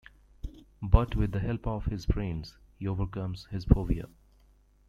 But 0.81 1.15
with 1.15 1.31
the 1.31 1.39
help 1.39 1.67
of 1.67 1.85
his 1.85 2.05
friends, 2.05 2.57
he 2.79 2.87
overcomes 2.87 3.45
his 3.51 3.65
phobia. 3.65 4.07